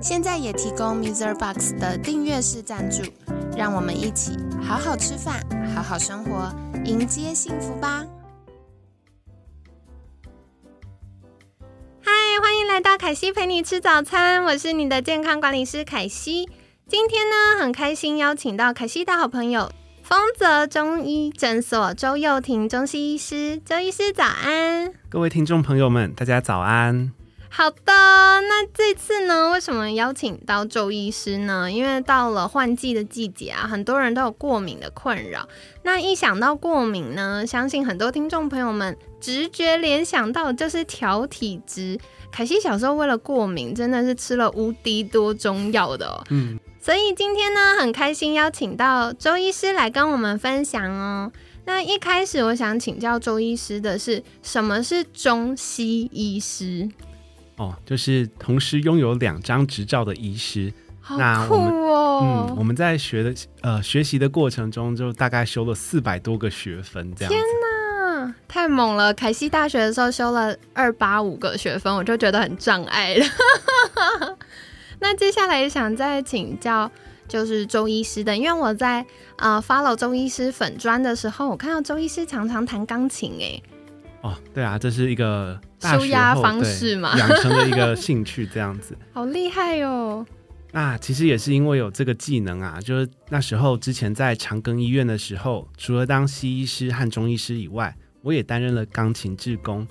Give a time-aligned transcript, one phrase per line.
[0.00, 1.34] 现在也提供 Mr.
[1.34, 3.02] Box 的订阅式赞助，
[3.56, 5.40] 让我们一起好好吃饭，
[5.74, 8.04] 好好生活，迎接幸福吧！
[12.02, 12.12] 嗨，
[12.42, 16.48] 欢迎来到凯西陪你吃早餐，我是你的健康管理师凯西。
[16.86, 19.72] 今天呢，很开心邀请到凯西的好朋友
[20.02, 24.92] 丰泽中医诊所周佑婷中西医师，周医师早安！
[25.08, 27.12] 各位听众朋友们，大家早安！
[27.56, 31.70] 好的，那这次呢，为什么邀请到周医师呢？
[31.70, 35.48] 因为到了换季的季节啊，很多人都有过敏的困扰。
[35.84, 41.96] 那一想到过敏呢，相信很多听众朋友们直觉联想到就是调体质。
[42.32, 46.24] 凯西小时候为了过敏，真的是吃了无敌多中药的哦。
[46.30, 51.30] 嗯，所以今天呢，很开心邀请到周医师来跟我们分享哦。
[51.66, 56.88] 那一开始我想请教周医师的是，什么是中西医师？
[57.56, 61.16] 哦，就是同时拥有两张执照的医师，好
[61.46, 62.48] 酷哦！
[62.50, 67.32] 嗯，我们在学的呃学习的过程中，就大概修了四百多个学分，这样。
[67.32, 69.14] 天哪，太猛了！
[69.14, 73.26] 凯西大学的时候修了二八五个学分，我就觉得很障碍了。
[74.98, 76.90] 那接下来也想再请教，
[77.28, 79.04] 就是周医师的，因为我在
[79.36, 83.62] 呃 follow 周医师粉砖的时候，我看到周医师常常弹钢琴，哎。
[84.22, 90.24] 哦，对啊，这是一个舒压方式嘛，养成了一个兴趣，这样子， 好厉害哦。
[90.72, 99.86] 那其实也是因为有这个技能啊，就是那时候之前在长庚医院的时候，除了当西医师和中医师以外，我也担任了钢琴志工。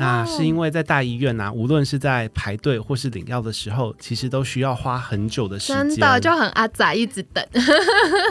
[0.00, 7.46] 那是因为在大医院啊，无论是在排队或是领药的时候，其实都需要花很久的时间，真的就很阿仔，一直等。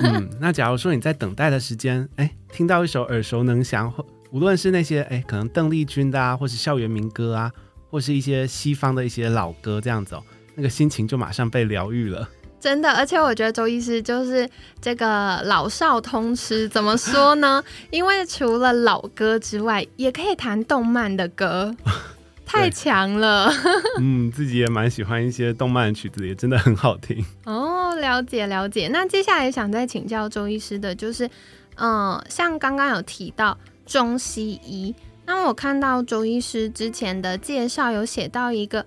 [0.04, 4.06] 嗯，那假如说你在等待的时间，哎，听到一首耳熟能详或
[4.36, 7.50] 无论是那些哎，可能邓丽君的啊，或是校园民歌啊，
[7.90, 10.22] 或是一些西方的一些老歌，这样子哦，
[10.56, 12.28] 那个心情就马上被疗愈了。
[12.60, 14.46] 真的，而且我觉得周医师就是
[14.82, 16.68] 这个老少通吃。
[16.68, 17.64] 怎么说呢？
[17.92, 21.74] 因为除了老歌之外，也可以弹动漫的歌，
[22.46, 23.50] 太强了。
[24.02, 27.24] 嗯，自己也蛮喜欢一些动漫的曲子，也真的很好听。
[27.46, 28.90] 哦，了解了解。
[28.90, 31.30] 那接下来想再请教周医师的，就是
[31.78, 33.58] 嗯，像刚刚有提到。
[33.86, 34.94] 中西医，
[35.26, 38.86] 那我看到周医师之前的介绍有写到一个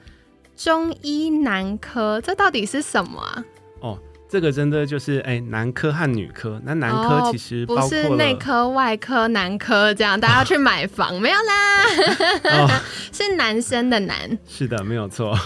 [0.57, 3.45] 中医男科，这到底是什么啊？
[3.81, 3.99] 哦，
[4.29, 6.61] 这个真的就是哎，男科和女科。
[6.65, 12.81] 那男科其实不是内科、外科、男科这样，大家去买房没有啦？
[13.13, 15.39] 是男生的男，是的，没有错。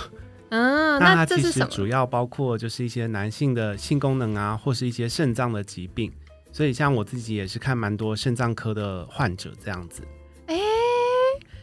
[0.48, 1.66] 嗯，那这是什么？
[1.66, 6.12] 主要包括就是一些男性的性功能啊，或是一些肾脏的疾病。
[6.52, 10.02] 所以，像我自己也是看蛮多肾脏科的患者这样子。
[10.46, 10.54] 哎，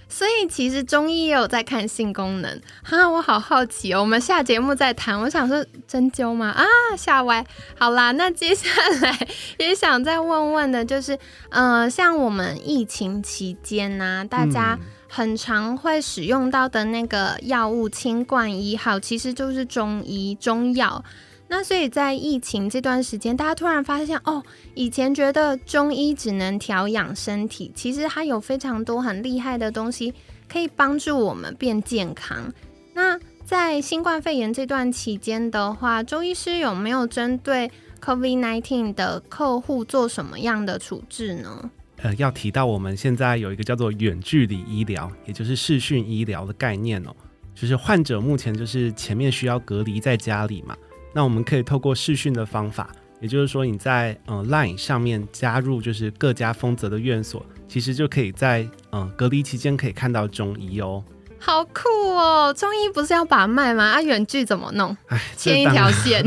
[0.08, 4.02] 所以其实中医也有在看性功能哈，我好好奇哦。
[4.02, 5.20] 我们下节目再谈。
[5.20, 6.50] 我想说针灸吗？
[6.50, 6.66] 啊，
[6.98, 7.46] 吓歪。
[7.78, 8.68] 好啦，那接下
[9.02, 9.28] 来
[9.60, 11.18] 也想再问问的，就是，
[11.50, 21.04] 嗯，像我们疫情期间呢，大家很常会使用到的那个药物清冠一号，其实就是中医中药。
[21.52, 24.42] 那所以在疫情这段时间，大家突然发现哦，
[24.76, 30.14] 以前觉得中医只能调养身体，其实它有非常多很厉害的东西
[30.48, 32.54] 可以帮助我们变健康。
[32.94, 41.72] 那在新冠肺炎这段期间的话，周医师有没有针对 COVID-19 的客户做什么样的处置呢？
[42.04, 47.16] 呃，要提到我们现在有一个叫做远距离医疗，也就是视讯医疗的概念哦，
[47.56, 50.78] 就是患者目前就是前面需要隔离在家里嘛。
[51.14, 52.90] 那我们可以透过视讯的方法，
[53.20, 61.04] 也就是说你在嗯 Line 上面加入就是各家丰泽的院所，其实就可以在嗯隔离期间可以看到中医哦。
[61.42, 62.54] 好酷哦！
[62.54, 63.86] 中医不是要把脉吗？
[63.86, 64.96] 啊，远距怎么弄？
[65.08, 66.22] 哎，牵一条线。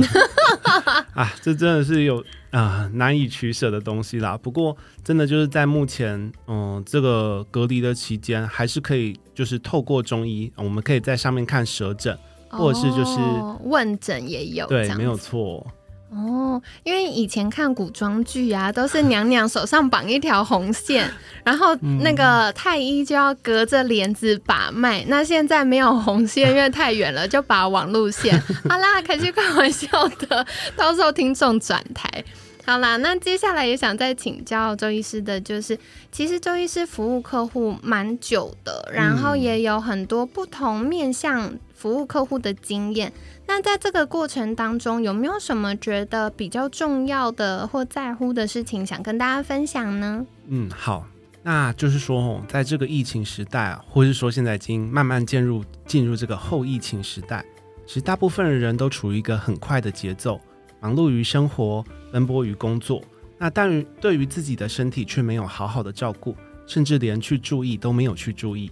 [1.13, 4.39] 啊，这真的是有啊难以取舍的东西啦。
[4.39, 4.75] 不过
[5.05, 12.19] 真的就是在目前嗯这个隔离的期间，还是可以就是透过中医，我们可以在上面看舌诊。
[12.53, 13.19] 或者是就是
[13.65, 15.67] 问诊也有，对，没有错。
[16.15, 21.11] 哦，因为以前看古装剧啊，都是娘娘手上绑一条红线，
[21.43, 25.03] 然后那个太医就要隔着帘子把脉。
[25.09, 28.39] 那现在没有红线，因为太远了，就把网路线。
[28.69, 29.89] 好啦，开始开玩笑
[30.29, 30.47] 的，
[30.77, 32.23] 到时候听众转台。
[32.65, 35.77] 好啦，那接下来也想再请教周医师的，就是
[36.13, 43.13] 其实周医师服务客户蛮久的，然后也有很多不同面向服务客户的经验。
[43.49, 50.25] 那在这个过程当中，有没有什么觉得比较重要的或在乎的事情，想跟大家分享呢？
[50.47, 51.05] 嗯，好，
[51.43, 57.45] 那就是说，在这个疫情时代啊，或是说现在已经慢慢进入进入这个后疫情时代，
[57.85, 60.41] 其实大部分的人都处于一个很快的节奏，
[60.83, 61.83] 忙碌于生活。
[62.13, 63.03] 奔波于工作，
[63.39, 66.37] 那但于对于自己的身体却没有好好的照顾，
[66.67, 68.71] 甚至连去注意都没有去注意。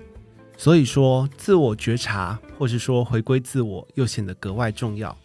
[0.59, 5.17] 所以说，自我觉察或是说回归自我，又显得格外重要。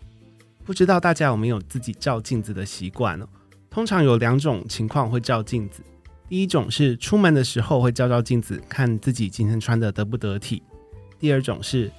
[0.64, 3.28] 不知道大家有没有自己照镜子的习惯呢？
[3.70, 5.84] 通常有两种情况会照镜子，
[6.30, 10.62] 第一种是出门的时候会照照镜子，看自己今天穿的得不得体；
[11.20, 11.92] 第二种是，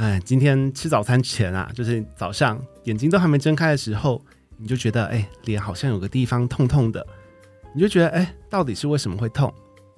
[0.00, 4.20] 哎，今天吃早餐前啊，就是早上眼睛都还没睁开的时候。
[4.62, 7.06] 你就觉得哎，脸好像有个地方痛痛的，
[7.74, 9.52] 你就觉得哎，到底是为什么会痛？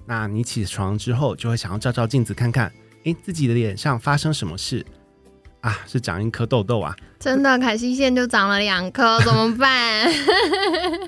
[0.05, 2.71] 那你起床之后就会想要照照镜子看看，
[3.03, 4.85] 哎，自己的脸上发生什么事
[5.59, 5.79] 啊？
[5.85, 6.95] 是长一颗痘痘啊？
[7.19, 10.09] 真的，凯西线就长了两颗，怎么办？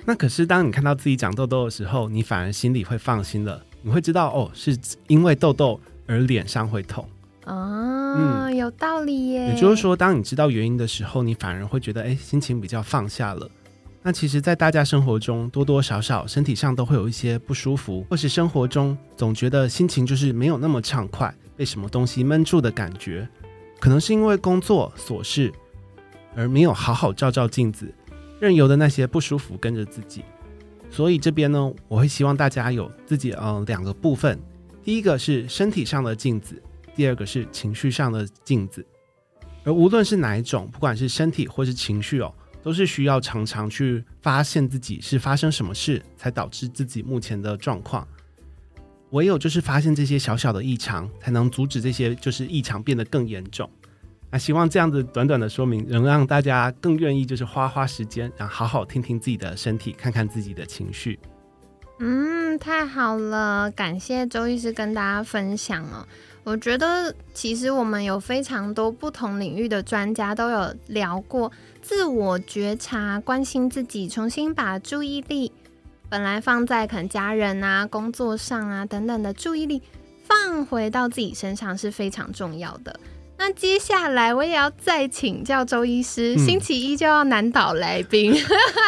[0.04, 4.78] 那可是当你看到自己长痘痘的时候，你反而心里会放心了，你会知道哦，是
[5.08, 7.08] 因为痘痘而脸上会痛。
[7.46, 9.48] 哦，有道理耶。
[9.50, 13.50] 也就是说，当你知道原因的时候，你反而会觉得，哎，心情比较放下了。
[14.02, 23.28] 那其实，在大家生活中，多多少少身体上都会有一些不舒服，或是生活中总觉得心情就是没有那么畅快，被什么东西闷住的感觉。
[23.80, 25.52] 可能是因为工作琐事，
[26.36, 27.94] 而没有好好照照镜子，
[28.40, 30.24] 任由的那些不舒服跟着自己。
[30.90, 34.40] 所以这边呢，我会希望大家有自己呃两个部分，
[34.84, 36.62] 第一个是身体上的镜子。
[36.96, 38.86] 第二个是情绪上的镜子，
[39.64, 42.34] 而无论是哪一种，不管是身体或是情绪哦，
[42.64, 48.08] 都是需要常常去发现自己是发生什么事才导致自己目前的状况。
[49.12, 53.70] 唯有就是发现这些小小的异常，才能阻止这些就是异常变得更严重。
[54.32, 61.20] 那希望这样子短短的说明，能让大家更愿意就是花花时间，然后好好听听自己的身体，看看自己的情绪。
[62.00, 66.06] 嗯，太好了，感谢周医师跟大家分享哦。
[66.46, 71.52] 我觉得其实我们有非常多不同领域的专家都有聊过
[71.82, 75.52] 自我觉察、关心自己，重新把注意力
[76.08, 79.82] 本来放在可能家人啊、工作上啊等等的注意力
[80.24, 83.00] 放回到自己身上是非常重要的。
[83.48, 88.34] 那接下来我也要再请教周医师，星期一就要难倒来宾。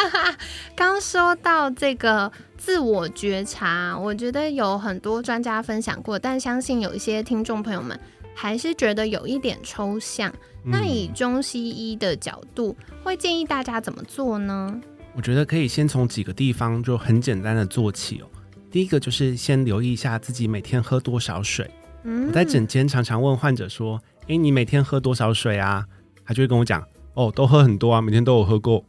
[0.75, 2.31] 刚说到这个。
[2.57, 7.97] 自我觉察，我觉得有很多专家分享过，但相信有一些听众朋友们
[8.33, 10.33] 还是觉得有一点抽象。
[10.65, 14.81] 那以中西医的角度，会建议大家怎么做呢？
[15.15, 18.25] 我觉得可以先从几个地方就很简单的做起哦。
[18.71, 21.69] 第一个就是先留意一下自己每天喝多少水。
[22.07, 25.85] 我在诊间常常问患者说：“诶，你每天喝多少水啊？”
[26.25, 26.81] 他就会跟我讲
[27.15, 28.85] ：“哦，都喝很多啊，每天都有喝过。”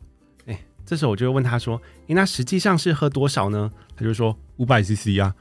[0.86, 5.34] 这时候我就会问他说：“诶，那实际上是喝多少呢？”他就说：“五百 CC 啊，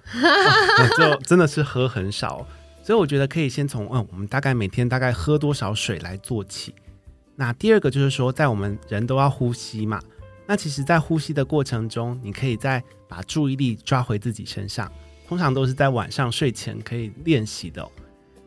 [0.97, 2.45] 就真的是喝很少。”
[2.83, 6.73] 所以我觉得可以先从嗯，我们大概每天大概喝多少水来做起。
[7.35, 10.01] 那第二个就是说，在我们人都要呼吸嘛，
[10.47, 14.91] 那其实，在呼吸的过程中，你可以再把注意力抓回自己身上。
[15.27, 17.87] 通常都是在晚上睡前可以练习的。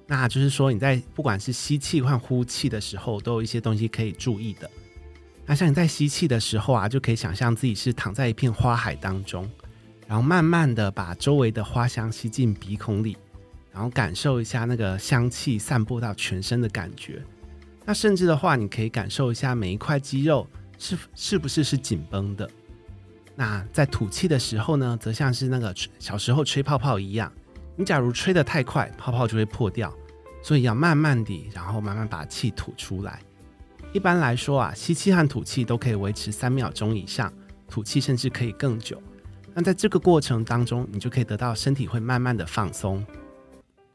[0.06, 4.68] 那就是说，你在不管是吸气或呼气的时候，都有一些东西可以注意的。
[5.46, 9.48] 那像你在吸气的时候啊，就可以想象自己是躺在一片花海当中，
[10.06, 13.16] 然后慢慢的把周围的花香吸进鼻孔里，
[13.72, 17.22] 然后感受一下那个香气散播到全身的感觉。
[17.84, 20.46] 那甚至的话，你可以感受一下每一块肌肉
[20.78, 22.48] 是是不是是紧绷的。
[23.34, 27.32] 那在吐气的时候呢，则像是那个小时候吹泡泡一样，
[27.76, 29.94] 你假如吹得太快，泡泡就会破掉，
[30.42, 33.20] 所以要慢慢地，然后慢慢把气吐出来。
[33.92, 37.32] 一般来说啊，吸气和吐气都可以维持三秒钟以上，
[37.68, 39.02] 吐气甚至可以更久。
[39.52, 43.04] 那在这个过程当中，你就可以得到身体会慢慢的放松。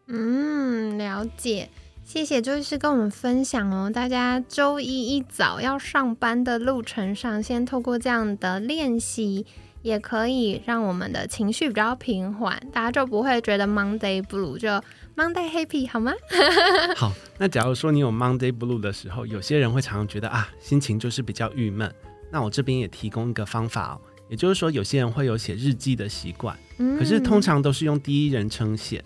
[0.08, 1.70] 嗯，了解，
[2.06, 3.90] 谢谢周医师跟我们分享哦。
[3.90, 9.46] 大家周一一早要上班的路程上，先透过这样的练习。
[9.82, 14.68] 也可以让我们的情绪比较平缓，大家就不会觉得 Monday Blue，就
[15.16, 16.12] Monday Happy 好吗？
[16.98, 21.94] 好，那假如说你有 Monday Blue 的时候，有些人会常常觉得啊，心情就是比较郁闷。
[22.32, 29.06] 那我这边也提供一个方法哦，也就是说，有些人会有写日记的习惯，嗯可是通常都是用第一人称写。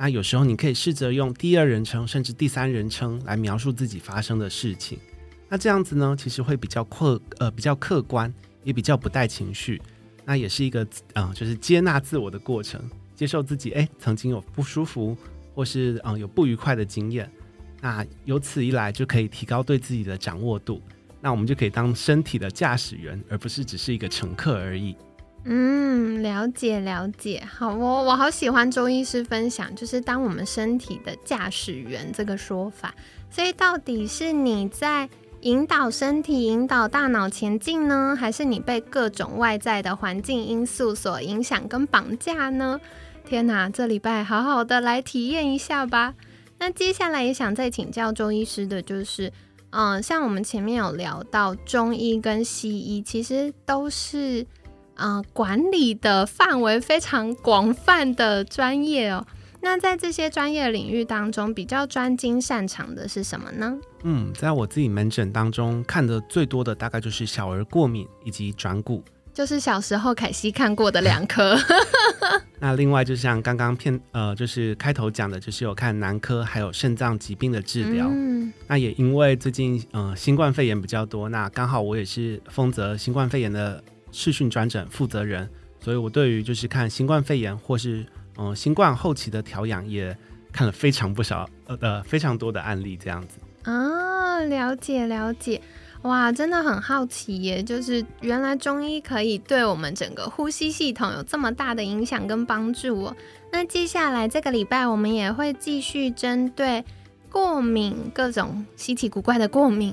[0.00, 4.96] 那有时候你可以试着用第二人称甚至第三人称来描述自己发生的事情。
[5.48, 9.82] 那这样子呢，其实会比较客呃比较客观，也比较不带情绪。
[10.24, 12.80] 那也是一个嗯、就是接纳自我的过程，
[13.16, 15.16] 接受自己哎曾经有不舒服
[15.52, 17.28] 或是嗯、有不愉快的经验。
[17.80, 20.80] 那由此一来，就可以提高对自己的掌握度。
[21.20, 24.94] 那我们就可以当身体的驾驶员，而不是只是一个乘客而已。
[25.44, 32.94] 嗯，了解了解，好哦，我好喜欢周医师分享，就是当我们身体的驾驶员这个说法。
[33.30, 35.08] 所以到底是你在
[35.40, 42.78] 引导身体、引导大脑前进呢，还是你被各种外在的环境因素所影响跟绑架呢？
[43.24, 46.14] 天哪，这礼拜好好的来体验一下吧。
[46.58, 49.32] 那接下来也想再请教周医师的就是，
[49.70, 54.44] 嗯，像我们前面有聊到中医跟西医，其实都是。
[54.98, 59.26] 呃，管理的范围非常广泛的专业哦。
[59.60, 63.76] 那在这些专业领域当中，比较专精擅长的是什么呢？
[64.04, 69.02] 嗯，在我自己门诊当中看的最多的大概就是小儿过敏以及转骨。
[69.32, 71.56] 就是小时候凯西看过的两科。
[72.58, 78.08] 那另外就像刚刚片呃，就是开头讲的，就是有看男科还有肾脏疾病的治疗。
[78.10, 83.82] 嗯，那也因为最近呃新冠肺炎比较多，那刚好我也是丰泽新冠肺炎的
[84.18, 85.48] 视讯转诊负责人，
[85.80, 88.04] 所以我对于就是看新冠肺炎或是
[88.36, 90.16] 嗯、新冠后期的调养也
[90.52, 93.38] 看了非常不少呃呃非常多的案例这样子。
[93.62, 95.62] 啊，了解了解。
[96.02, 97.62] 哇，真的很好奇耶！
[97.62, 103.16] 就是原来中医可以对我们整个呼吸系统有这么大的影响跟帮助哦。
[103.52, 106.84] 那接下来这个礼拜，我们也会继续针对
[107.30, 109.92] 过敏各种稀奇古怪的过敏，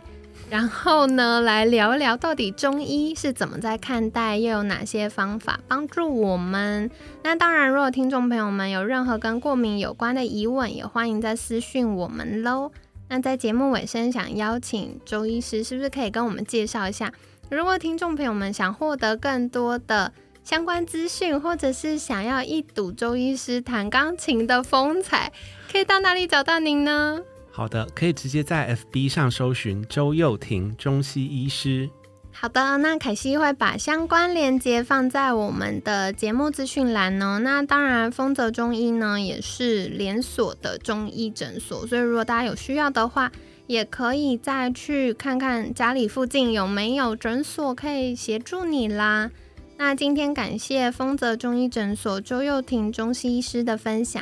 [0.49, 6.89] 然后呢，来聊一聊到底中医是怎么在看待，又有哪些方法帮助我们。
[7.23, 12.71] 那当然，如果听众朋友们有任何跟过敏有关的疑问，也欢迎在私讯我们喽。
[13.09, 17.11] 那在节目尾声，想邀请周医师，是不是可以跟我们介绍一下？
[17.49, 20.11] 如果听众朋友们想获得更多的
[20.43, 25.31] 相关资讯，或者是想要一睹周医师弹钢琴的风采，
[25.71, 27.19] 可以到哪里找到您呢？
[27.55, 31.89] 好的，可以直接在 FB 上搜寻周佑廷中西医师。
[32.33, 37.39] 好的，那凯西会把相关链接放在我们的节目资讯栏哦。
[37.39, 43.31] 那当然，丰泽中医呢也是连锁的中医诊所，所以如果大家有需要的话，
[43.67, 49.31] 也可以再去看看家里附近有没有诊所可以协助你啦。
[49.77, 54.21] 那今天感谢丰泽中医诊所周佑廷中西医师的分享，